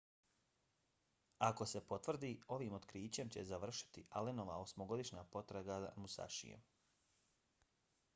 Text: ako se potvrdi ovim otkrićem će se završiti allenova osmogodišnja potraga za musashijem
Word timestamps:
ako 1.47 1.65
se 1.71 1.81
potvrdi 1.91 2.31
ovim 2.55 2.73
otkrićem 2.77 3.29
će 3.35 3.39
se 3.39 3.45
završiti 3.49 4.05
allenova 4.21 4.57
osmogodišnja 4.63 5.23
potraga 5.37 5.77
za 5.83 5.93
musashijem 6.05 6.65